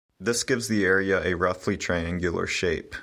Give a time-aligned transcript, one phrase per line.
[0.19, 2.95] This gives the area a roughly triangular shape.